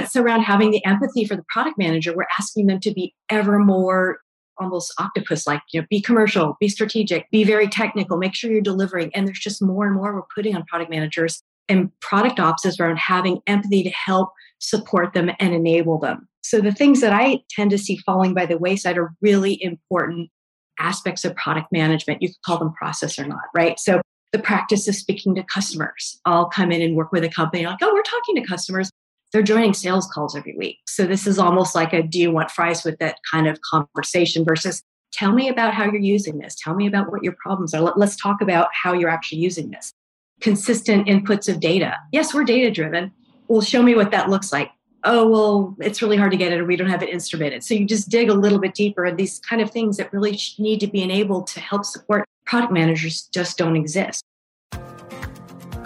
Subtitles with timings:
[0.00, 2.14] it's around having the empathy for the product manager.
[2.14, 4.18] We're asking them to be ever more
[4.60, 8.60] almost octopus like you know be commercial be strategic be very technical make sure you're
[8.60, 9.10] delivering.
[9.14, 12.78] And there's just more and more we're putting on product managers and product ops is
[12.78, 16.28] around having empathy to help support them and enable them.
[16.42, 20.30] So the things that i tend to see falling by the wayside are really important
[20.78, 22.22] aspects of product management.
[22.22, 23.78] You could call them process or not right?
[23.78, 26.20] So the practice of speaking to customers.
[26.24, 28.90] I'll come in and work with a company like oh we're talking to customers
[29.32, 30.78] they're joining sales calls every week.
[30.86, 34.44] So this is almost like a do you want fries with that kind of conversation
[34.44, 36.56] versus tell me about how you're using this.
[36.56, 37.80] Tell me about what your problems are.
[37.80, 39.92] Let, us talk about how you're actually using this.
[40.40, 41.96] Consistent inputs of data.
[42.12, 43.12] Yes, we're data driven.
[43.48, 44.70] Well, show me what that looks like.
[45.02, 47.62] Oh, well, it's really hard to get it or we don't have it instrumented.
[47.62, 50.38] So you just dig a little bit deeper and these kind of things that really
[50.58, 54.22] need to be enabled to help support product managers just don't exist.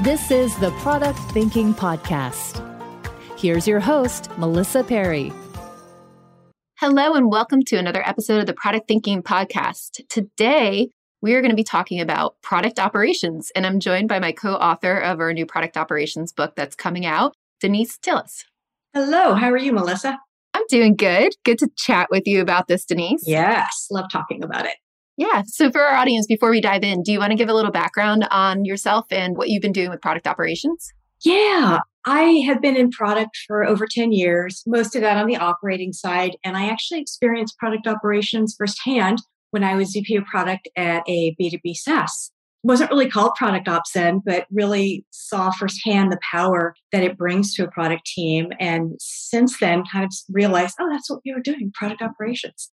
[0.00, 2.58] This is the Product Thinking Podcast.
[3.38, 5.30] Here's your host, Melissa Perri.
[6.80, 10.00] Hello, and welcome to another episode of the Product Thinking Podcast.
[10.08, 10.88] Today,
[11.20, 14.54] we are going to be talking about product operations, and I'm joined by my co
[14.54, 18.44] author of our new product operations book that's coming out, Denise Tilles.
[18.94, 20.18] Hello, how are you, Melissa?
[20.54, 21.34] I'm doing good.
[21.44, 23.24] Good to chat with you about this, Denise.
[23.26, 24.76] Yes, love talking about it.
[25.16, 25.42] Yeah.
[25.46, 27.70] So, for our audience, before we dive in, do you want to give a little
[27.70, 30.92] background on yourself and what you've been doing with product operations?
[31.24, 31.80] Yeah.
[32.04, 35.92] I have been in product for over 10 years, most of that on the operating
[35.92, 36.36] side.
[36.44, 39.18] And I actually experienced product operations firsthand
[39.52, 42.32] when I was VP of product at a B2B SaaS.
[42.64, 47.54] Wasn't really called product ops then, but really saw firsthand the power that it brings
[47.54, 48.52] to a product team.
[48.58, 52.70] And since then, kind of realized, oh, that's what we were doing product operations.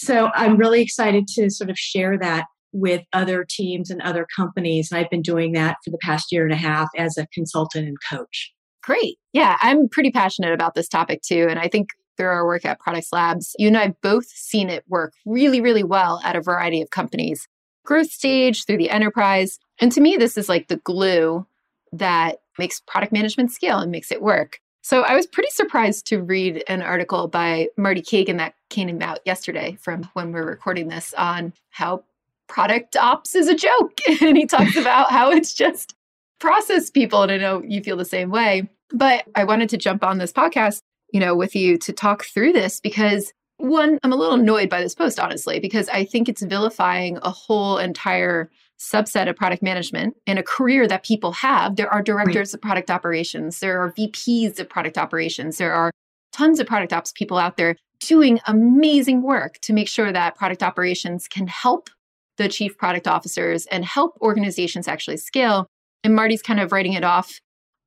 [0.00, 4.90] So I'm really excited to sort of share that with other teams and other companies.
[4.90, 7.86] And I've been doing that for the past year and a half as a consultant
[7.86, 8.50] and coach.
[8.82, 9.18] Great.
[9.32, 11.46] Yeah, I'm pretty passionate about this topic too.
[11.50, 14.70] And I think through our work at Produx Labs, you and I have both seen
[14.70, 17.46] it work really, really well at a variety of companies,
[17.84, 19.58] growth stage through the enterprise.
[19.80, 21.46] And to me, this is like the glue
[21.92, 24.60] that makes product management scale and makes it work.
[24.82, 29.20] So I was pretty surprised to read an article by Marty Cagan that came out
[29.24, 32.04] yesterday from when we're recording this on how
[32.48, 33.98] product ops is a joke.
[34.20, 35.94] and he talks about how it's just
[36.38, 37.22] process people.
[37.22, 38.68] And I know you feel the same way.
[38.92, 40.82] But I wanted to jump on this podcast,
[41.12, 44.80] you know, with you to talk through this because one, I'm a little annoyed by
[44.80, 50.16] this post, honestly, because I think it's vilifying a whole entire subset of product management
[50.26, 51.76] in a career that people have.
[51.76, 52.54] There are directors right.
[52.54, 55.90] of product operations, there are VPs of product operations, there are
[56.32, 60.62] tons of product ops people out there doing amazing work to make sure that product
[60.62, 61.90] operations can help
[62.38, 65.66] the chief product officers and help organizations actually scale.
[66.02, 67.38] And Marty's kind of writing it off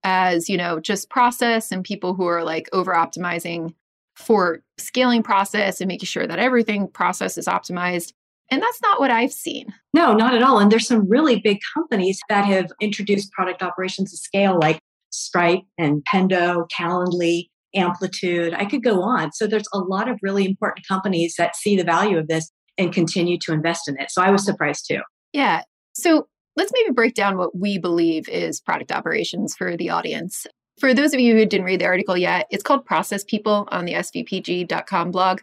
[0.04, 3.74] as, you know, just process and people who are like over optimizing
[4.16, 8.14] for scaling process and making sure that everything process is optimized.
[8.52, 9.74] And that's not what I've seen.
[9.94, 10.60] No, not at all.
[10.60, 14.80] And there's some really big companies that have introduced product operations to scale, like
[15.12, 18.54] Stripe and Pendo, Calendly, Amplitude.
[18.54, 19.32] I could go on.
[19.32, 22.94] So there's a lot of really important companies that see the value of this and
[22.94, 24.12] continue to invest in it.
[24.12, 25.02] So I was surprised too.
[25.32, 25.64] Yeah.
[25.94, 30.46] So let's maybe break down what we believe is product operations for the audience.
[30.80, 33.86] For those of you who didn't read the article yet, it's called Process People on
[33.86, 35.42] the svpg.com blog.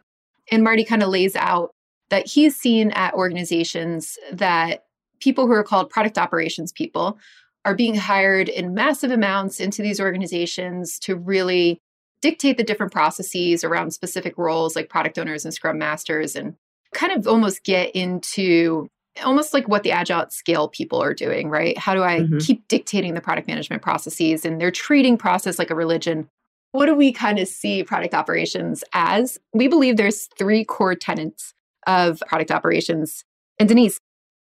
[0.50, 1.70] And Marty kind of lays out
[2.10, 4.84] that he's seen at organizations that
[5.20, 7.18] people who are called product operations people
[7.64, 11.80] are being hired in massive amounts into these organizations to really
[12.22, 16.54] dictate the different processes around specific roles like product owners and scrum masters and
[16.94, 18.88] kind of almost get into
[19.24, 21.76] almost like what the agile at scale people are doing right?
[21.78, 22.38] How do i mm-hmm.
[22.38, 26.28] keep dictating the product management processes and they're treating process like a religion?
[26.72, 29.38] What do we kind of see product operations as?
[29.52, 31.52] We believe there's three core tenets
[31.86, 33.24] of product operations.
[33.58, 33.98] And Denise,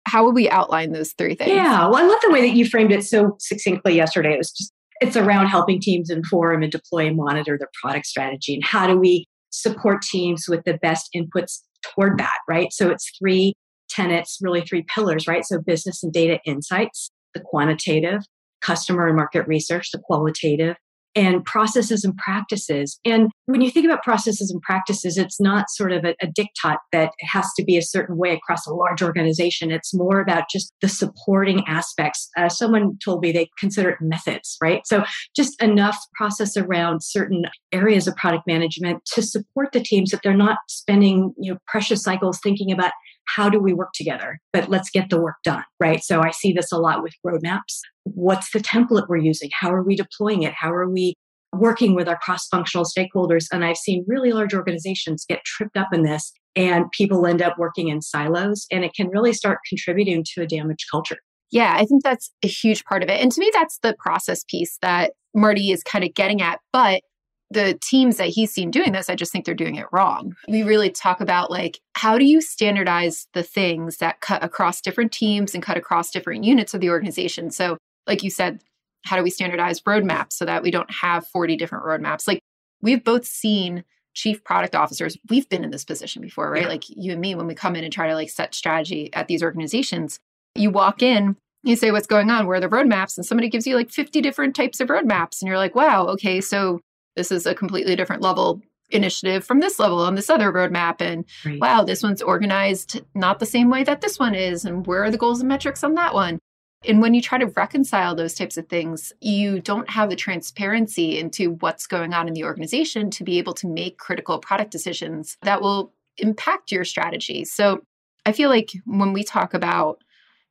[0.06, 1.51] how would we outline those three things?
[1.51, 4.34] Yeah, well, I love the way that you framed it so succinctly yesterday.
[4.34, 8.54] It was just, it's around helping teams inform and deploy and monitor their product strategy.
[8.54, 12.72] And how do we support teams with the best inputs toward that, right?
[12.72, 13.54] So it's three
[13.90, 15.45] tenets, really three pillars, right?
[15.45, 18.22] So business and data insights, the quantitative,
[18.62, 20.75] customer and market research, the qualitative,
[21.18, 23.00] and processes and practices.
[23.04, 26.78] And when you think about processes and practices, it's not sort of a, a diktat
[26.92, 29.72] that has to be a certain way across a large organization.
[29.72, 32.30] It's more about just the supporting aspects.
[32.38, 34.84] Uh, someone told me they consider it methods, right?
[34.86, 35.06] So
[35.36, 40.38] just enough process around certain areas of product management to support the teams that they're
[40.38, 42.92] not spending you know precious cycles thinking about
[43.28, 44.40] how do we work together?
[44.54, 46.02] But let's get the work done, right?
[46.04, 47.81] So I see this a lot with roadmaps.
[48.15, 49.50] What's the template we're using?
[49.54, 50.54] How are we deploying it?
[50.54, 51.13] How are we
[51.54, 53.48] working with our cross functional stakeholders?
[53.51, 57.57] And I've seen really large organizations get tripped up in this, and people end up
[57.57, 61.18] working in silos, and it can really start contributing to a damaged culture.
[61.51, 63.21] Yeah, I think that's a huge part of it.
[63.21, 66.59] And to me, that's the process piece that Marty is kind of getting at.
[66.74, 67.01] But
[67.50, 70.33] the teams that he's seen doing this, I just think they're doing it wrong.
[70.50, 75.13] We really talk about like, how do you standardize the things that cut across different
[75.13, 77.51] teams and cut across different units of the organization?
[77.51, 77.77] So,
[78.07, 78.62] like you said,
[79.04, 82.27] how do we standardize roadmaps so that we don't have 40 different roadmaps?
[82.27, 82.39] Like,
[82.81, 83.83] we've both seen
[84.13, 86.63] chief product officers, we've been in this position before, right?
[86.63, 86.69] Yeah.
[86.69, 89.27] Like you and me, when we come in and try to like set strategy at
[89.27, 90.19] these organizations,
[90.56, 93.15] you walk in, you say what's going on, where are the roadmaps?
[93.15, 95.39] And somebody gives you like 50 different types of roadmaps.
[95.39, 96.80] And you're like, wow, okay, so
[97.15, 101.25] this is a completely different level initiative from this level on this other roadmap and
[101.45, 101.59] right.
[101.59, 105.12] wow this one's organized not the same way that this one is and where are
[105.12, 106.39] the goals and metrics on that one
[106.86, 111.20] and when you try to reconcile those types of things you don't have the transparency
[111.20, 115.38] into what's going on in the organization to be able to make critical product decisions
[115.42, 117.82] that will impact your strategy so
[118.26, 120.04] i feel like when we talk about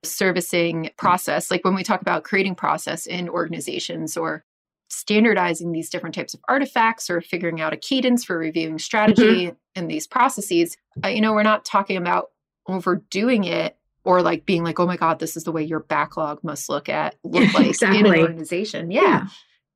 [0.03, 4.45] servicing process like when we talk about creating process in organizations or
[4.89, 9.55] standardizing these different types of artifacts or figuring out a cadence for reviewing strategy mm-hmm.
[9.75, 12.31] in these processes, uh, you know, we're not talking about
[12.69, 16.43] overdoing it or like being like, oh my God, this is the way your backlog
[16.45, 17.99] must look at look like exactly.
[17.99, 18.91] in an organization.
[18.91, 19.03] Yeah.
[19.03, 19.27] yeah.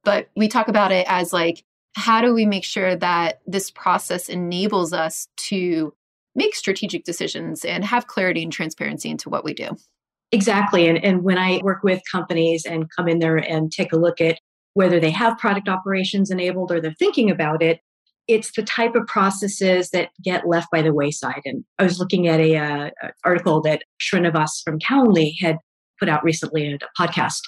[0.04, 1.64] But we talk about it as like,
[1.96, 5.92] how do we make sure that this process enables us to
[6.36, 9.76] make strategic decisions and have clarity and transparency into what we do?
[10.32, 10.86] Exactly.
[10.86, 14.20] And, and when I work with companies and come in there and take a look
[14.20, 14.38] at
[14.74, 17.80] whether they have product operations enabled or they're thinking about it,
[18.30, 21.42] it's the type of processes that get left by the wayside.
[21.44, 22.90] And I was looking at a, uh,
[23.24, 25.56] article that Srinivas from Calendly had
[25.98, 27.40] put out recently in a podcast.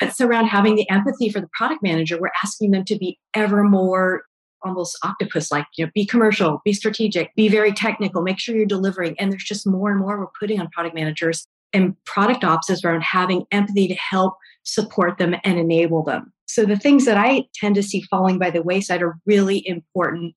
[0.00, 2.20] It's around having the empathy for the product manager.
[2.20, 4.24] We're asking them to be ever more
[4.64, 8.64] almost octopus like you know be commercial be strategic be very technical make sure you're
[8.64, 12.70] delivering and there's just more and more we're putting on product managers and product ops
[12.70, 17.16] is around having empathy to help support them and enable them so the things that
[17.16, 20.34] I tend to see falling by the wayside are really important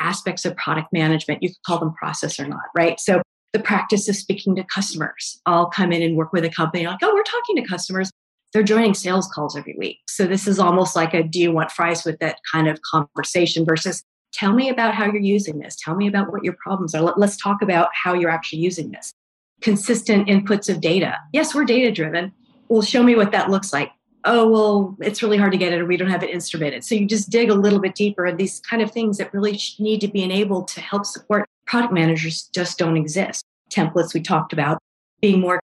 [0.00, 1.42] aspects of product management.
[1.42, 2.98] You could call them process or not, right?
[2.98, 3.22] So
[3.52, 5.40] the practice of speaking to customers.
[5.46, 8.10] I'll come in and work with a company like, oh, we're talking to customers.
[8.52, 9.98] They're joining sales calls every week.
[10.08, 13.64] So this is almost like a do you want fries with that kind of conversation
[13.64, 14.02] versus
[14.32, 15.76] tell me about how you're using this.
[15.76, 17.02] Tell me about what your problems are.
[17.02, 19.12] Let, us talk about how you're actually using this.
[19.60, 21.16] Consistent inputs of data.
[21.32, 22.32] Yes, we're data driven.
[22.68, 23.90] Well, show me what that looks like.
[24.24, 26.84] Oh well it's really hard to get it or we don't have it instrumented.
[26.84, 29.58] So you just dig a little bit deeper and these kind of things that really
[29.78, 33.42] need to be enabled to help support product managers just don't exist.
[33.70, 34.78] Templates we talked about
[35.22, 35.60] being more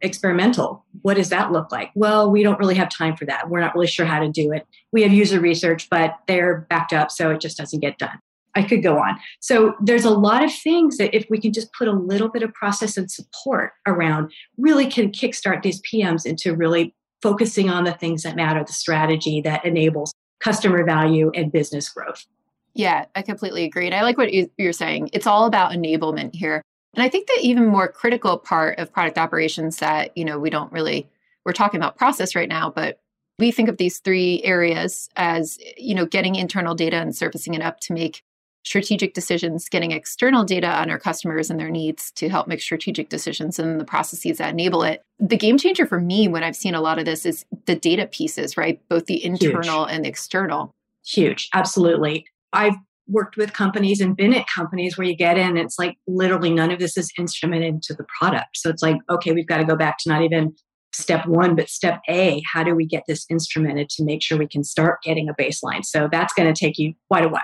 [0.00, 0.84] experimental.
[1.02, 1.92] What does that look like?
[1.94, 3.48] Well we don't really have time for that.
[3.48, 4.66] We're not really sure how to do it.
[4.92, 8.18] We have user research but they're backed up so it just doesn't get done
[8.54, 9.18] I could go on.
[9.40, 12.42] So there's a lot of things that if we can just put a little bit
[12.42, 17.92] of process and support around, really can kickstart these PMs into really focusing on the
[17.92, 22.26] things that matter, the strategy that enables customer value and business growth.
[22.74, 23.86] Yeah, I completely agree.
[23.86, 25.10] And I like what you're saying.
[25.12, 26.62] It's all about enablement here.
[26.94, 30.50] And I think the even more critical part of product operations that, you know, we
[30.50, 31.08] don't really,
[31.44, 33.00] we're talking about process right now, but
[33.38, 37.62] we think of these three areas as, you know, getting internal data and surfacing it
[37.62, 38.22] up to make
[38.64, 43.08] strategic decisions, getting external data on our customers and their needs to help make strategic
[43.08, 45.02] decisions and the processes that enable it.
[45.18, 48.06] The game changer for me when I've seen a lot of this is the data
[48.06, 48.80] pieces, right?
[48.88, 49.94] Both the internal Huge.
[49.94, 50.74] and the external.
[51.06, 52.26] Huge, absolutely.
[52.52, 52.76] I've
[53.08, 56.70] worked with companies and been at companies where you get in, it's like literally none
[56.70, 58.56] of this is instrumented to the product.
[58.56, 60.54] So it's like, okay, we've got to go back to not even
[60.92, 64.46] step one, but step A, how do we get this instrumented to make sure we
[64.46, 65.84] can start getting a baseline?
[65.84, 67.42] So that's going to take you quite a while.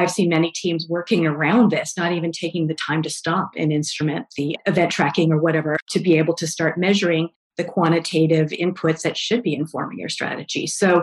[0.00, 3.70] I've seen many teams working around this, not even taking the time to stop and
[3.70, 9.02] instrument the event tracking or whatever to be able to start measuring the quantitative inputs
[9.02, 10.66] that should be informing your strategy.
[10.66, 11.02] So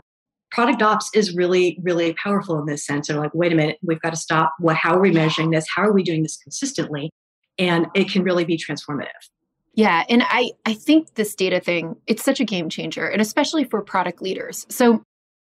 [0.50, 3.08] product ops is really, really powerful in this sense.
[3.08, 4.54] They're like, wait a minute, we've got to stop.
[4.60, 5.68] What, how are we measuring this?
[5.74, 7.12] How are we doing this consistently?
[7.60, 9.08] And it can really be transformative.
[9.74, 13.64] Yeah, and I I think this data thing, it's such a game changer, and especially
[13.64, 14.66] for product leaders.
[14.70, 15.04] So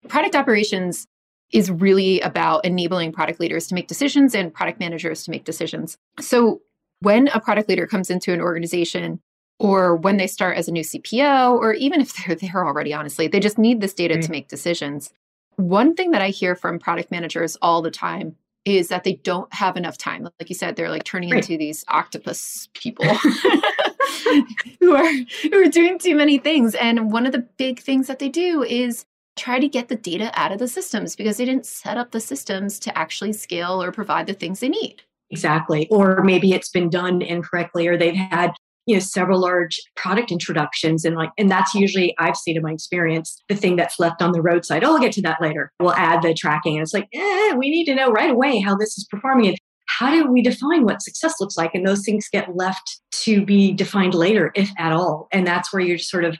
[0.08, 1.04] product operations
[1.52, 5.98] is really about enabling product leaders to make decisions and product managers to make decisions.
[6.20, 6.60] So,
[7.00, 9.20] when a product leader comes into an organization
[9.58, 13.28] or when they start as a new CPO, or even if they're there already, honestly,
[13.28, 14.30] they just need this data to mm.
[14.30, 15.12] make decisions.
[15.56, 19.52] One thing that I hear from product managers all the time is that they don't
[19.54, 20.24] have enough time.
[20.24, 21.38] Like you said, they're like turning right.
[21.38, 23.06] into these octopus people
[24.80, 26.74] who are who are doing too many things.
[26.74, 29.04] And one of the big things that they do is
[29.36, 32.20] try to get the data out of the systems because they didn't set up the
[32.20, 35.02] systems to actually scale or provide the things they need.
[35.30, 35.88] Exactly.
[35.90, 38.52] Or maybe it's been done incorrectly or they've had
[38.86, 42.72] you know several large product introductions and like and that's usually i've seen in my
[42.72, 45.94] experience the thing that's left on the roadside oh i'll get to that later we'll
[45.94, 48.96] add the tracking and it's like eh, we need to know right away how this
[48.96, 52.56] is performing and how do we define what success looks like and those things get
[52.56, 56.36] left to be defined later if at all and that's where you're just sort of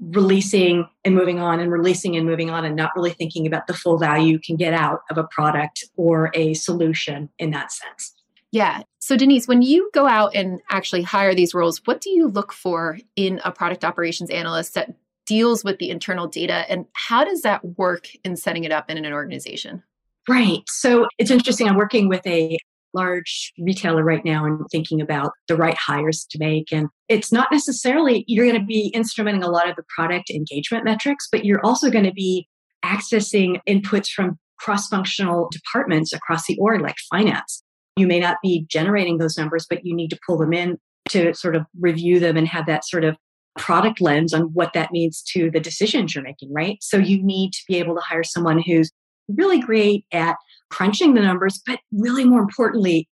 [0.00, 3.74] releasing and moving on and releasing and moving on and not really thinking about the
[3.74, 8.14] full value you can get out of a product or a solution in that sense.
[8.52, 8.82] Yeah.
[8.98, 12.52] So, Denise, when you go out and actually hire these roles, what do you look
[12.52, 14.94] for in a product operations analyst that
[15.26, 16.64] deals with the internal data?
[16.68, 19.82] And how does that work in setting it up in an organization?
[20.28, 20.62] Right.
[20.68, 21.68] So, it's interesting.
[21.68, 22.58] I'm working with a
[22.94, 26.72] large retailer right now and thinking about the right hires to make.
[26.72, 30.84] And it's not necessarily you're going to be instrumenting a lot of the product engagement
[30.84, 32.46] metrics, but you're also going to be
[32.84, 37.62] accessing inputs from cross functional departments across the org, like finance.
[37.96, 40.78] You may not be generating those numbers, but you need to pull them in
[41.10, 43.16] to sort of review them and have that sort of
[43.58, 46.78] product lens on what that means to the decisions you're making, right?
[46.80, 48.90] So you need to be able to hire someone who's
[49.28, 50.36] really great at
[50.70, 53.08] crunching the numbers, but really more importantly,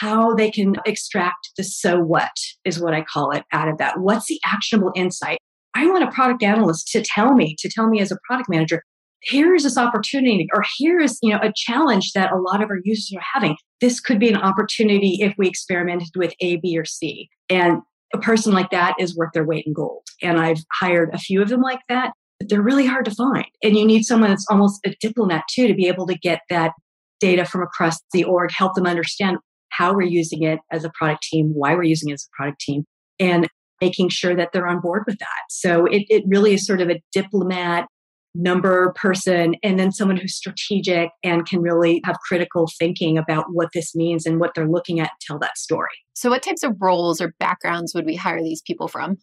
[0.00, 2.32] how they can extract the so what
[2.64, 4.00] is what I call it out of that.
[4.00, 5.38] What's the actionable insight?
[5.74, 8.82] I want a product analyst to tell me, to tell me as a product manager,
[9.20, 12.70] here is this opportunity, or here is you know a challenge that a lot of
[12.70, 13.56] our users are having.
[13.80, 17.28] This could be an opportunity if we experimented with A, B, or C.
[17.48, 17.82] And
[18.14, 20.02] a person like that is worth their weight in gold.
[20.22, 23.46] And I've hired a few of them like that, but they're really hard to find.
[23.62, 26.72] And you need someone that's almost a diplomat too to be able to get that
[27.20, 29.38] data from across the org, help them understand
[29.70, 32.60] how we're using it as a product team, why we're using it as a product
[32.60, 32.84] team,
[33.18, 33.48] and
[33.80, 35.44] making sure that they're on board with that.
[35.50, 37.86] So it, it really is sort of a diplomat
[38.34, 43.70] number person and then someone who's strategic and can really have critical thinking about what
[43.72, 45.88] this means and what they're looking at to tell that story.
[46.14, 49.16] So what types of roles or backgrounds would we hire these people from?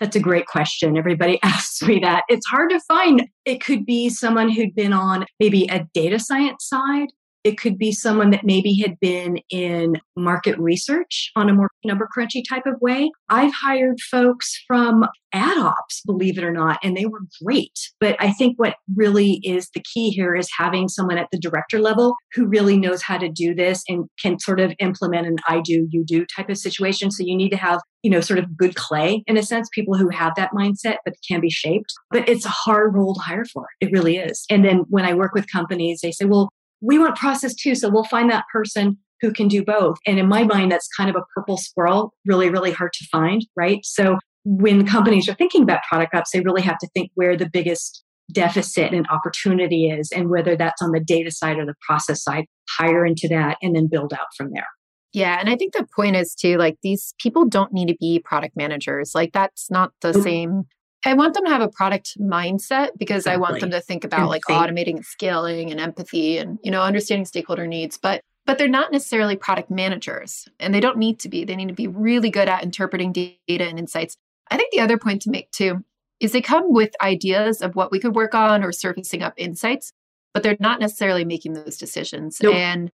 [0.00, 0.96] That's a great question.
[0.96, 2.24] Everybody asks me that.
[2.28, 3.28] It's hard to find.
[3.44, 7.08] It could be someone who'd been on maybe a data science side
[7.44, 12.08] it could be someone that maybe had been in market research on a more number
[12.16, 13.10] crunchy type of way.
[13.28, 17.78] I've hired folks from ad ops, believe it or not, and they were great.
[18.00, 21.78] But I think what really is the key here is having someone at the director
[21.78, 25.60] level who really knows how to do this and can sort of implement an I
[25.60, 27.10] do, you do type of situation.
[27.10, 29.96] So you need to have you know, sort of good clay in a sense, people
[29.96, 31.92] who have that mindset but can be shaped.
[32.10, 33.66] But it's a hard role to hire for.
[33.80, 34.44] It really is.
[34.50, 37.74] And then when I work with companies, they say, well, we want process too.
[37.74, 39.96] So we'll find that person who can do both.
[40.06, 43.44] And in my mind, that's kind of a purple squirrel, really, really hard to find,
[43.56, 43.80] right?
[43.82, 47.50] So when companies are thinking about product ops, they really have to think where the
[47.52, 52.22] biggest deficit and opportunity is, and whether that's on the data side or the process
[52.22, 54.66] side, hire into that and then build out from there.
[55.12, 55.38] Yeah.
[55.40, 58.56] And I think the point is too, like these people don't need to be product
[58.56, 59.12] managers.
[59.14, 60.64] Like that's not the same
[61.04, 63.32] I want them to have a product mindset because exactly.
[63.32, 66.82] I want them to think about like automating and scaling and empathy and you know
[66.82, 71.28] understanding stakeholder needs but but they're not necessarily product managers and they don't need to
[71.28, 74.16] be they need to be really good at interpreting data and insights.
[74.50, 75.84] I think the other point to make too
[76.20, 79.92] is they come with ideas of what we could work on or surfacing up insights
[80.34, 82.54] but they're not necessarily making those decisions nope.
[82.54, 82.90] and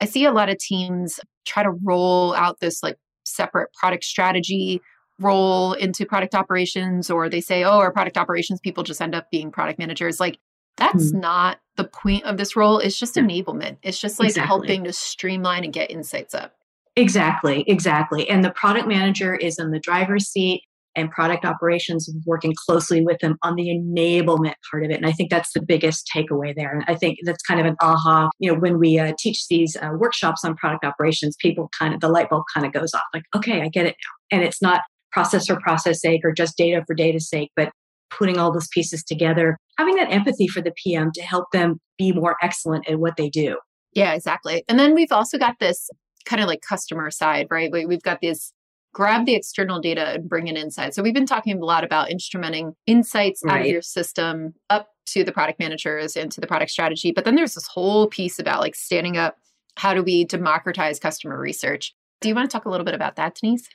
[0.00, 4.80] I see a lot of teams try to roll out this like separate product strategy
[5.18, 9.30] role into product operations or they say oh our product operations people just end up
[9.30, 10.38] being product managers like
[10.76, 11.20] that's mm-hmm.
[11.20, 14.46] not the point of this role it's just enablement it's just like exactly.
[14.46, 16.54] helping to streamline and get insights up
[16.96, 20.62] exactly exactly and the product manager is in the driver's seat
[20.98, 24.96] and product operations is working closely with them on the enablement part of it.
[24.96, 26.72] And I think that's the biggest takeaway there.
[26.72, 28.30] And I think that's kind of an aha.
[28.40, 32.00] You know, when we uh, teach these uh, workshops on product operations, people kind of,
[32.00, 34.36] the light bulb kind of goes off like, okay, I get it now.
[34.38, 34.80] And it's not
[35.22, 37.70] process for process sake or just data for data sake, but
[38.10, 42.12] putting all those pieces together, having that empathy for the PM to help them be
[42.12, 43.58] more excellent at what they do.
[43.92, 44.64] Yeah, exactly.
[44.68, 45.90] And then we've also got this
[46.24, 47.70] kind of like customer side, right?
[47.70, 48.52] We've got this
[48.94, 50.94] grab the external data and bring it inside.
[50.94, 53.54] So we've been talking a lot about instrumenting insights right.
[53.54, 57.12] out of your system up to the product managers and to the product strategy.
[57.12, 59.36] But then there's this whole piece about like standing up
[59.76, 61.94] how do we democratize customer research?
[62.20, 63.68] Do you want to talk a little bit about that, Denise?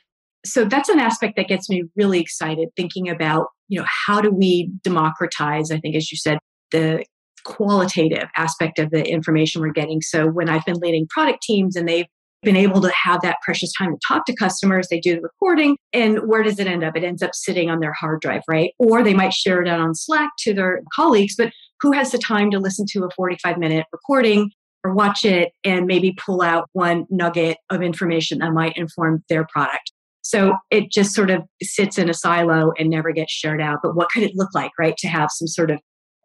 [0.44, 4.30] So that's an aspect that gets me really excited thinking about, you know, how do
[4.30, 6.38] we democratize, I think, as you said,
[6.70, 7.04] the
[7.44, 10.00] qualitative aspect of the information we're getting.
[10.00, 12.06] So when I've been leading product teams and they've
[12.44, 14.88] been able to have that precious time to talk to customers.
[14.88, 16.96] They do the recording, and where does it end up?
[16.96, 18.72] It ends up sitting on their hard drive, right?
[18.78, 22.18] Or they might share it out on Slack to their colleagues, but who has the
[22.18, 24.50] time to listen to a 45 minute recording
[24.84, 29.46] or watch it and maybe pull out one nugget of information that might inform their
[29.50, 29.93] product?
[30.34, 33.78] So it just sort of sits in a silo and never gets shared out.
[33.84, 34.96] But what could it look like, right?
[34.96, 35.78] To have some sort of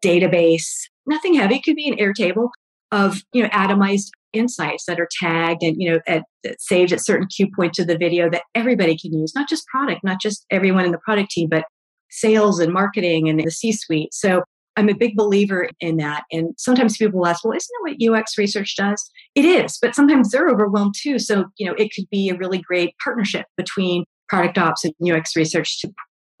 [0.04, 0.66] database,
[1.06, 2.48] nothing heavy, it could be an Airtable
[2.92, 6.24] of you know atomized insights that are tagged and you know at,
[6.58, 10.02] saved at certain cue points of the video that everybody can use not just product
[10.02, 11.64] not just everyone in the product team but
[12.10, 14.42] sales and marketing and the c suite so
[14.76, 18.38] i'm a big believer in that and sometimes people ask well isn't that what ux
[18.38, 22.28] research does it is but sometimes they're overwhelmed too so you know it could be
[22.28, 25.90] a really great partnership between product ops and ux research to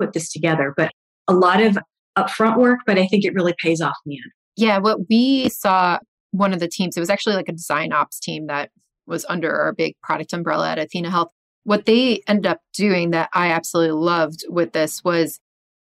[0.00, 0.92] put this together but
[1.28, 1.78] a lot of
[2.18, 5.48] upfront work but i think it really pays off in the end yeah, what we
[5.48, 5.98] saw
[6.32, 8.70] one of the teams, it was actually like a design ops team that
[9.06, 11.30] was under our big product umbrella at Athena Health.
[11.64, 15.40] What they ended up doing that I absolutely loved with this was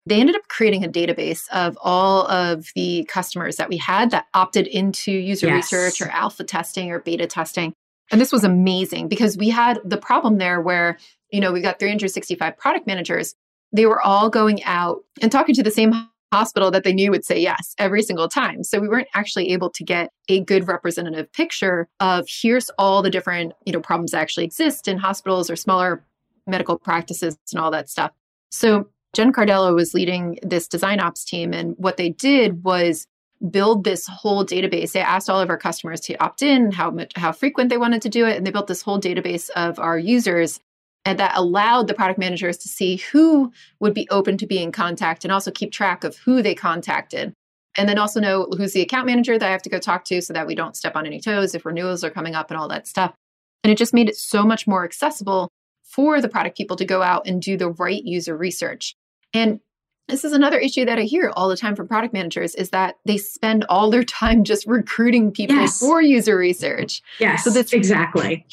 [0.08, 4.26] they ended up creating a database of all of the customers that we had that
[4.34, 5.72] opted into user yes.
[5.72, 7.74] research or alpha testing or beta testing.
[8.10, 10.98] And this was amazing because we had the problem there where,
[11.30, 13.34] you know, we got 365 product managers.
[13.72, 15.92] They were all going out and talking to the same
[16.32, 18.64] hospital that they knew would say yes every single time.
[18.64, 23.10] So we weren't actually able to get a good representative picture of here's all the
[23.10, 26.02] different, you know, problems that actually exist in hospitals or smaller
[26.46, 28.10] medical practices and all that stuff.
[28.50, 33.06] So Jen Cardello was leading this design ops team and what they did was
[33.50, 34.92] build this whole database.
[34.92, 38.02] They asked all of our customers to opt in, how much how frequent they wanted
[38.02, 40.60] to do it, and they built this whole database of our users
[41.04, 44.72] and that allowed the product managers to see who would be open to be in
[44.72, 47.32] contact and also keep track of who they contacted.
[47.76, 50.20] And then also know who's the account manager that I have to go talk to
[50.20, 52.68] so that we don't step on any toes if renewals are coming up and all
[52.68, 53.14] that stuff.
[53.62, 55.48] And it just made it so much more accessible
[55.82, 58.94] for the product people to go out and do the right user research.
[59.32, 59.60] And
[60.08, 62.96] this is another issue that I hear all the time from product managers is that
[63.04, 65.78] they spend all their time just recruiting people yes.
[65.78, 67.02] for user research.
[67.20, 67.44] Yes.
[67.44, 68.46] So this exactly.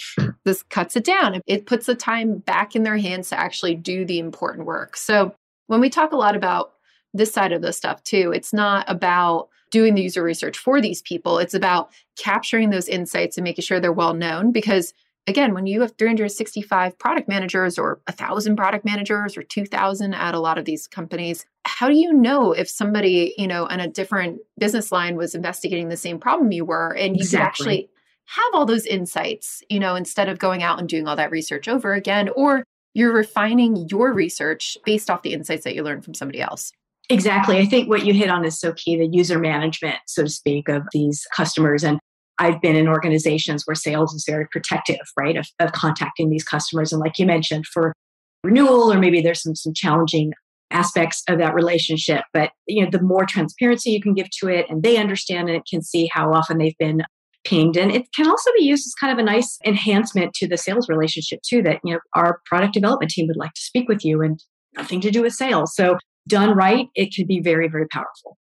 [0.44, 1.42] This cuts it down.
[1.48, 4.98] It puts the time back in their hands to actually do the important work.
[4.98, 5.34] So
[5.68, 6.74] when we talk a lot about
[7.14, 11.02] this side of the stuff too, it's not about doing the user research for these
[11.02, 11.40] people.
[11.40, 14.94] It's about capturing those insights and making sure they're well known because
[15.28, 20.40] again, when you have 365 product managers or 1,000 product managers or 2,000 at a
[20.40, 24.40] lot of these companies, how do you know if somebody, you know, on a different
[24.58, 27.38] business line was investigating the same problem you were and you exactly.
[27.38, 27.90] could actually
[28.28, 31.68] have all those insights, you know, instead of going out and doing all that research
[31.68, 36.14] over again, or you're refining your research based off the insights that you learned from
[36.14, 36.72] somebody else.
[37.10, 37.60] Exactly.
[37.60, 40.70] I think what you hit on is so key the user management, so to speak,
[40.70, 41.84] of these customers.
[41.84, 42.00] And
[42.38, 46.91] I've been in organizations where sales is very protective, right, of, of contacting these customers.
[46.91, 47.93] And like you mentioned, for
[48.43, 50.34] renewal, or maybe there's some some challenging
[50.71, 52.24] aspects of that relationship.
[52.34, 55.58] But you know, the more transparency you can give to it, and they understand and
[55.58, 57.04] it can see how often they've been
[57.45, 60.58] pinged, and it can also be used as kind of a nice enhancement to the
[60.58, 61.62] sales relationship too.
[61.62, 64.41] That you know, our product development team would like to speak with you, and
[64.76, 65.76] nothing to do with sales.
[65.76, 68.38] So done right, it can be very very powerful.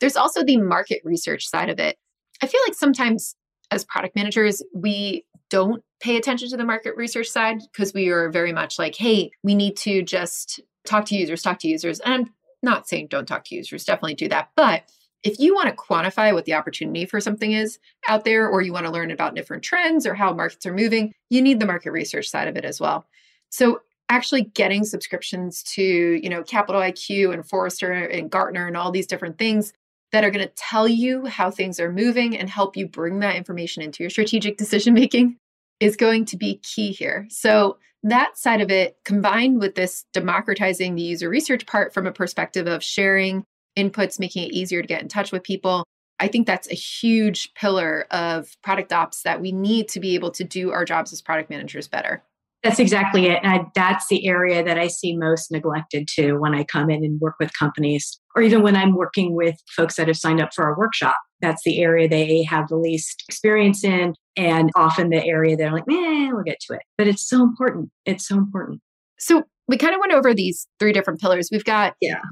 [0.00, 1.96] There's also the market research side of it.
[2.42, 3.34] I feel like sometimes
[3.70, 8.30] as product managers, we don't pay attention to the market research side because we are
[8.30, 12.00] very much like, hey, we need to just talk to users, talk to users.
[12.00, 12.30] And I'm
[12.62, 14.50] not saying don't talk to users, definitely do that.
[14.56, 14.84] But
[15.22, 17.78] if you want to quantify what the opportunity for something is
[18.08, 21.12] out there, or you want to learn about different trends or how markets are moving,
[21.30, 23.06] you need the market research side of it as well.
[23.48, 23.80] So
[24.10, 29.06] actually getting subscriptions to, you know, Capital IQ and Forrester and Gartner and all these
[29.06, 29.72] different things
[30.14, 33.34] that are going to tell you how things are moving and help you bring that
[33.34, 35.36] information into your strategic decision making
[35.80, 37.26] is going to be key here.
[37.30, 42.12] So, that side of it combined with this democratizing the user research part from a
[42.12, 43.44] perspective of sharing
[43.76, 45.82] inputs, making it easier to get in touch with people.
[46.20, 50.30] I think that's a huge pillar of product ops that we need to be able
[50.32, 52.22] to do our jobs as product managers better.
[52.64, 53.40] That's exactly it.
[53.42, 57.04] And I, that's the area that I see most neglected too when I come in
[57.04, 60.54] and work with companies, or even when I'm working with folks that have signed up
[60.54, 61.16] for our workshop.
[61.44, 65.86] that's the area they have the least experience in, and often the area they're like,
[65.86, 66.82] man, we'll get to it.
[66.96, 67.90] But it's so important.
[68.06, 68.80] It's so important.
[69.18, 71.50] So we kind of went over these three different pillars.
[71.52, 72.22] We've got yeah.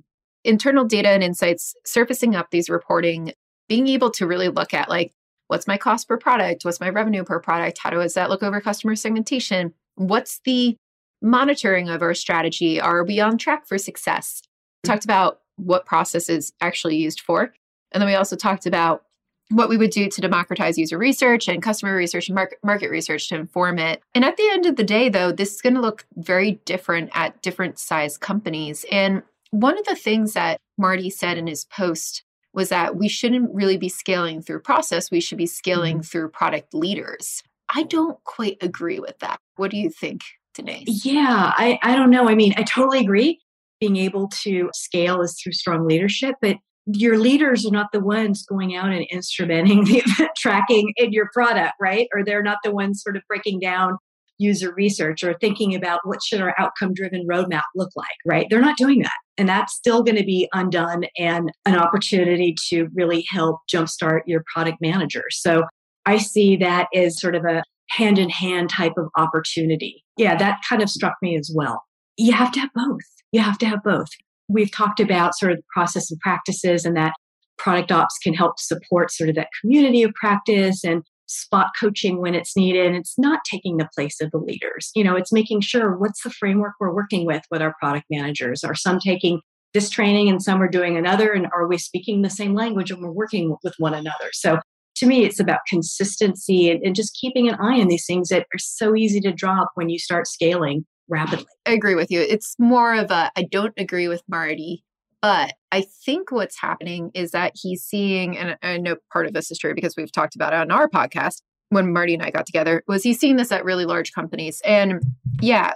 [0.45, 3.33] internal data and insights surfacing up these reporting,
[3.69, 5.13] being able to really look at like,
[5.49, 6.65] what's my cost per product?
[6.65, 7.79] What's my revenue per product?
[7.79, 9.75] How does that look over customer segmentation?
[10.09, 10.77] What's the
[11.21, 12.81] monitoring of our strategy?
[12.81, 14.43] Are we on track for success?
[14.83, 17.53] We talked about what process is actually used for.
[17.93, 19.05] And then we also talked about
[19.51, 23.29] what we would do to democratize user research and customer research and market, market research
[23.29, 24.03] to inform it.
[24.15, 27.11] And at the end of the day, though, this is going to look very different
[27.15, 28.85] at different size companies.
[28.91, 33.55] And one of the things that Marty said in his post was that we shouldn't
[33.55, 36.03] really be scaling through process, we should be scaling mm-hmm.
[36.03, 37.43] through product leaders.
[37.75, 39.39] I don't quite agree with that.
[39.63, 40.23] What do you think,
[40.57, 41.07] Denise?
[41.07, 42.29] Yeah, I, I don't know.
[42.29, 43.39] I mean, I totally agree.
[43.79, 48.45] Being able to scale is through strong leadership, but your leaders are not the ones
[48.45, 52.09] going out and instrumenting the event tracking in your product, right?
[52.13, 53.99] Or they're not the ones sort of breaking down
[54.37, 58.49] user research or thinking about what should our outcome driven roadmap look like, right?
[58.51, 59.15] They're not doing that.
[59.39, 64.43] And that's still going to be undone and an opportunity to really help jumpstart your
[64.53, 65.23] product manager.
[65.31, 65.63] So
[66.05, 67.63] I see that as sort of a
[67.97, 70.05] hand in hand type of opportunity.
[70.17, 71.85] Yeah, that kind of struck me as well.
[72.17, 73.01] You have to have both.
[73.33, 74.09] You have to have both
[74.53, 77.15] we've talked about sort of the process and practices and that
[77.59, 82.35] product ops can help support sort of that community of practice and spot coaching when
[82.35, 82.87] it's needed.
[82.87, 84.91] And it's not taking the place of the leaders.
[84.95, 88.65] You know, it's making sure what's the framework we're working with with our product managers.
[88.65, 89.41] Are some taking
[89.73, 91.33] this training and some are doing another?
[91.33, 94.31] And are we speaking the same language and we're working with one another?
[94.33, 94.59] So
[94.97, 98.47] to me, it's about consistency and, and just keeping an eye on these things that
[98.55, 101.47] are so easy to drop when you start scaling rapidly.
[101.67, 102.21] I agree with you.
[102.21, 104.85] It's more of a I don't agree with Marty,
[105.21, 109.51] but I think what's happening is that he's seeing, and I know part of this
[109.51, 112.45] is true because we've talked about it on our podcast when Marty and I got
[112.45, 114.61] together, was he's seeing this at really large companies.
[114.63, 115.03] And
[115.41, 115.73] yeah,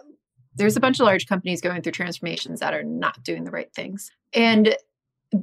[0.55, 3.73] there's a bunch of large companies going through transformations that are not doing the right
[3.75, 4.11] things.
[4.35, 4.77] And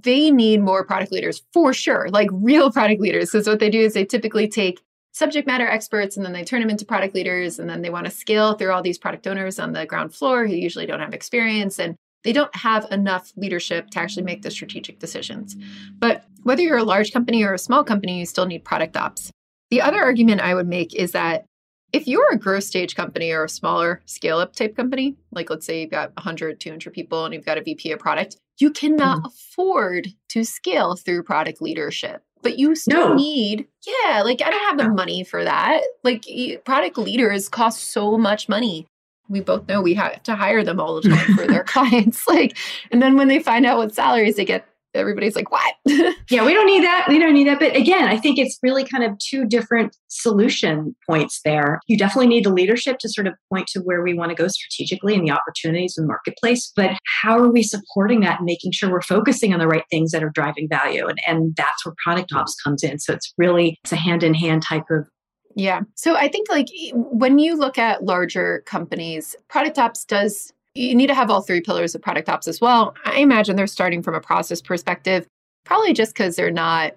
[0.01, 3.31] they need more product leaders for sure, like real product leaders.
[3.31, 6.59] Because what they do is they typically take subject matter experts and then they turn
[6.59, 9.59] them into product leaders and then they want to scale through all these product owners
[9.59, 13.89] on the ground floor who usually don't have experience and they don't have enough leadership
[13.91, 15.55] to actually make the strategic decisions.
[15.99, 19.29] But whether you're a large company or a small company, you still need product ops.
[19.69, 21.45] The other argument I would make is that
[21.93, 25.65] if you're a growth stage company or a smaller scale up type company, like let's
[25.65, 29.19] say you've got 100, 200 people and you've got a VP of product, you cannot
[29.19, 29.27] mm-hmm.
[29.27, 33.15] afford to scale through product leadership but you still no.
[33.15, 36.25] need yeah like i don't have the money for that like
[36.65, 38.85] product leaders cost so much money
[39.29, 42.57] we both know we have to hire them all the time for their clients like
[42.91, 45.75] and then when they find out what salaries they get everybody's like, what?
[46.29, 47.05] yeah, we don't need that.
[47.07, 47.59] We don't need that.
[47.59, 51.79] But again, I think it's really kind of two different solution points there.
[51.87, 54.47] You definitely need the leadership to sort of point to where we want to go
[54.47, 56.71] strategically and the opportunities in the marketplace.
[56.75, 60.11] But how are we supporting that and making sure we're focusing on the right things
[60.11, 61.07] that are driving value?
[61.07, 62.99] And, and that's where product ops comes in.
[62.99, 65.07] So it's really, it's a hand in hand type of
[65.55, 65.81] yeah.
[65.95, 71.07] So I think like when you look at larger companies, product ops does you need
[71.07, 72.95] to have all three pillars of product ops as well.
[73.05, 75.27] I imagine they're starting from a process perspective,
[75.65, 76.93] probably just because they're not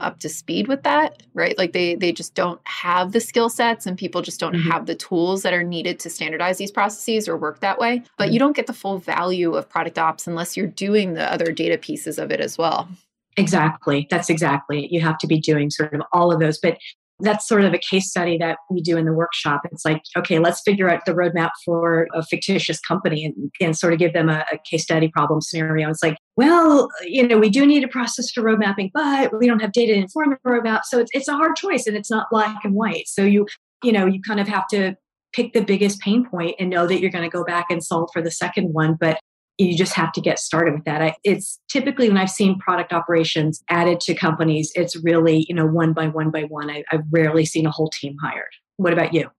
[0.00, 1.58] up to speed with that, right?
[1.58, 4.70] Like they they just don't have the skill sets and people just don't mm-hmm.
[4.70, 8.02] have the tools that are needed to standardize these processes or work that way.
[8.16, 8.32] But mm-hmm.
[8.32, 11.78] you don't get the full value of product ops unless you're doing the other data
[11.78, 12.88] pieces of it as well.
[13.36, 14.06] Exactly.
[14.10, 14.88] That's exactly.
[14.90, 16.58] You have to be doing sort of all of those.
[16.58, 16.78] But
[17.20, 19.62] that's sort of a case study that we do in the workshop.
[19.72, 23.92] It's like, okay, let's figure out the roadmap for a fictitious company and, and sort
[23.92, 25.88] of give them a, a, case study problem scenario.
[25.90, 29.46] It's like, well, you know, we do need a process for road mapping, but we
[29.46, 30.82] don't have data to inform the roadmap.
[30.84, 33.08] So it's, it's a hard choice and it's not black and white.
[33.08, 33.46] So you,
[33.82, 34.94] you know, you kind of have to
[35.32, 38.10] pick the biggest pain point and know that you're going to go back and solve
[38.12, 38.96] for the second one.
[38.98, 39.18] But
[39.58, 41.02] you just have to get started with that.
[41.02, 45.66] I, it's typically when I've seen product operations added to companies, it's really, you know,
[45.66, 46.70] one by one by one.
[46.70, 48.52] I, have rarely seen a whole team hired.
[48.76, 49.30] What about you?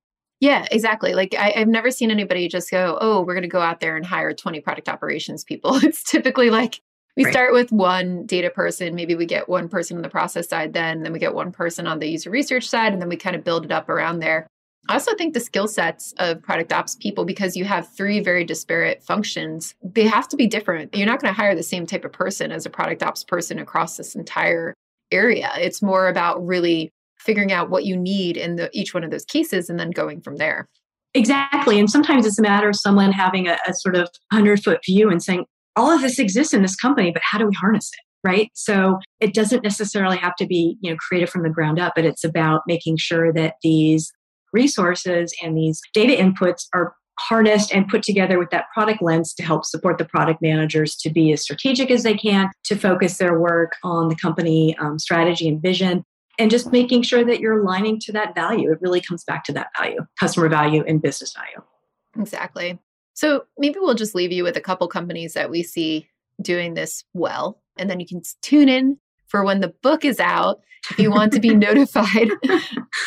[0.41, 1.13] Yeah, exactly.
[1.13, 3.95] Like I, have never seen anybody just go, oh, we're going to go out there
[3.95, 5.79] and hire 20 product operations people.
[5.83, 6.81] It's typically like
[7.15, 7.33] we right.
[7.33, 8.95] start with one data person.
[8.95, 11.87] Maybe we get one person on the process side, then, then we get one person
[11.87, 14.47] on the user research side, and then we kind of build it up around there.
[14.89, 18.43] I also think the skill sets of product ops people, because you have three very
[18.43, 20.95] disparate functions, they have to be different.
[20.95, 23.59] You're not going to hire the same type of person as a product ops person
[23.59, 24.73] across this entire
[25.11, 25.51] area.
[25.59, 29.25] It's more about really figuring out what you need in the, each one of those
[29.25, 30.67] cases and then going from there.
[31.13, 31.79] Exactly.
[31.79, 35.11] And sometimes it's a matter of someone having a, a sort of 100 foot view
[35.11, 38.03] and saying, all of this exists in this company, but how do we harness it?
[38.23, 38.49] right?
[38.53, 42.05] So it doesn't necessarily have to be, you know, created from the ground up, but
[42.05, 44.11] it's about making sure that these
[44.53, 49.43] resources and these data inputs are harnessed and put together with that product lens to
[49.43, 53.37] help support the product managers to be as strategic as they can, to focus their
[53.37, 56.03] work on the company um, strategy and vision,
[56.37, 58.71] and just making sure that you're aligning to that value.
[58.71, 61.61] It really comes back to that value, customer value and business value.
[62.17, 62.79] Exactly.
[63.13, 66.07] So maybe we'll just leave you with a couple companies that we see
[66.41, 67.61] doing this well.
[67.77, 68.97] And then you can tune in
[69.29, 70.59] for when the book is out.
[70.91, 72.29] If you want to be notified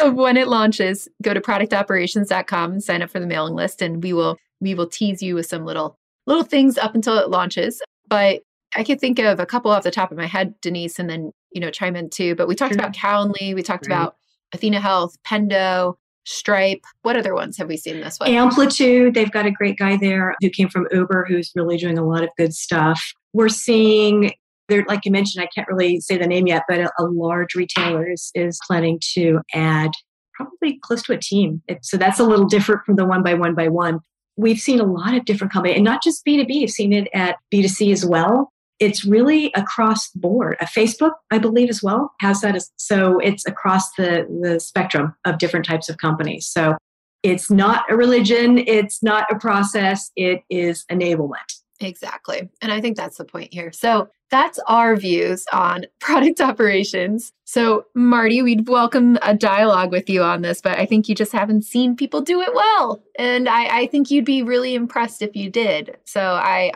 [0.01, 4.03] of when it launches, go to productoperations.com and sign up for the mailing list and
[4.03, 7.83] we will we will tease you with some little little things up until it launches.
[8.09, 8.43] But
[8.77, 11.33] I could think of a couple off the top of my head, Denise, and then
[11.51, 12.35] you know chime in too.
[12.35, 12.81] But we talked sure.
[12.81, 13.97] about Calendly, we talked right.
[13.97, 14.17] about
[14.53, 16.85] Athena Health, Pendo, Stripe.
[17.03, 18.29] What other ones have we seen this with?
[18.29, 22.05] Amplitude, they've got a great guy there who came from Uber who's really doing a
[22.05, 23.03] lot of good stuff.
[23.33, 24.33] We're seeing
[24.73, 27.55] there, like you mentioned, I can't really say the name yet, but a, a large
[27.55, 29.91] retailer is, is planning to add
[30.35, 31.63] probably close to a team.
[31.69, 34.01] It, so that's a little different from the one by one by one.
[34.37, 37.09] We've seen a lot of different companies, and not just B2B, we have seen it
[37.13, 38.51] at B2C as well.
[38.79, 40.57] It's really across the board.
[40.61, 42.57] A Facebook, I believe, as well, has that.
[42.57, 46.49] As, so it's across the, the spectrum of different types of companies.
[46.49, 46.77] So
[47.23, 51.62] it's not a religion, it's not a process, it is enablement.
[51.83, 52.49] Exactly.
[52.61, 53.73] And I think that's the point here.
[53.73, 57.33] So that's our views on product operations.
[57.45, 61.33] So, Marty, we'd welcome a dialogue with you on this, but I think you just
[61.33, 63.03] haven't seen people do it well.
[63.19, 65.99] And I, I think you'd be really impressed if you did.
[66.05, 66.73] So, I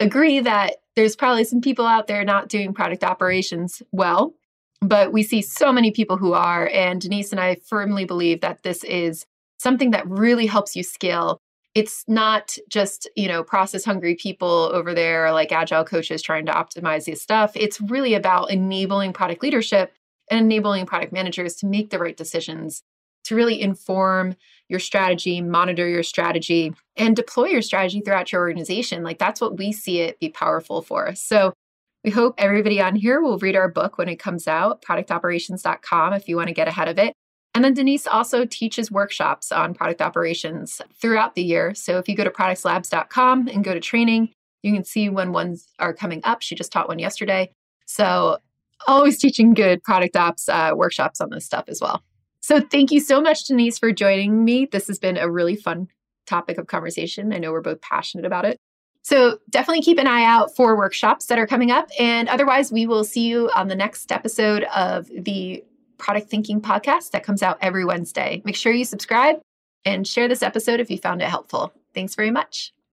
[0.00, 4.34] agree that there's probably some people out there not doing product operations well,
[4.80, 6.68] but we see so many people who are.
[6.68, 9.24] And Denise and I firmly believe that this is
[9.58, 11.40] something that really helps you scale
[11.74, 16.52] it's not just you know process hungry people over there like agile coaches trying to
[16.52, 17.52] optimize this stuff.
[17.54, 19.92] It's really about enabling product leadership
[20.30, 22.82] and enabling product managers to make the right decisions
[23.24, 24.34] to really inform
[24.68, 29.02] your strategy monitor your strategy and deploy your strategy throughout your organization.
[29.02, 31.14] Like that's what we see it be powerful for.
[31.14, 31.52] So
[32.04, 36.28] we hope everybody on here will read our book when it comes out productoperations.com if
[36.28, 37.12] you want to get ahead of it
[37.58, 41.74] and then Denise also teaches workshops on product operations throughout the year.
[41.74, 44.28] So if you go to produxlabs.com and go to training,
[44.62, 46.40] you can see when ones are coming up.
[46.40, 47.50] She just taught one yesterday.
[47.84, 48.38] So
[48.86, 52.00] always teaching good product ops uh, workshops on this stuff as well.
[52.42, 54.66] So thank you so much, Denise, for joining me.
[54.70, 55.88] This has been a really fun
[56.28, 57.32] topic of conversation.
[57.32, 58.60] I know we're both passionate about it.
[59.02, 61.88] So definitely keep an eye out for workshops that are coming up.
[61.98, 65.64] And otherwise, we will see you on the next episode of the
[65.98, 68.42] Product Thinking podcast that comes out every Wednesday.
[68.44, 69.40] Make sure you subscribe
[69.84, 71.72] and share this episode if you found it helpful.
[71.94, 72.72] Thanks very much.